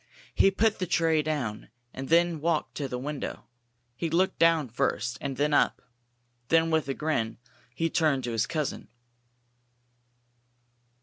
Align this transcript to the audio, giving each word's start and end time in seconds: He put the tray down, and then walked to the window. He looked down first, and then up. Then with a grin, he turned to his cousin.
He 0.33 0.49
put 0.49 0.79
the 0.79 0.87
tray 0.87 1.21
down, 1.21 1.69
and 1.93 2.09
then 2.09 2.41
walked 2.41 2.73
to 2.77 2.87
the 2.87 2.97
window. 2.97 3.45
He 3.95 4.09
looked 4.09 4.39
down 4.39 4.69
first, 4.69 5.19
and 5.21 5.37
then 5.37 5.53
up. 5.53 5.79
Then 6.47 6.71
with 6.71 6.89
a 6.89 6.95
grin, 6.95 7.37
he 7.75 7.87
turned 7.87 8.23
to 8.23 8.31
his 8.31 8.47
cousin. 8.47 8.87